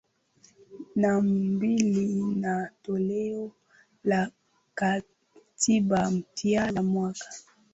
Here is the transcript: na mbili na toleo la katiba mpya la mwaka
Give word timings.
na 0.95 1.21
mbili 1.21 2.25
na 2.35 2.69
toleo 2.81 3.51
la 4.03 4.31
katiba 4.75 6.11
mpya 6.11 6.71
la 6.71 6.83
mwaka 6.83 7.25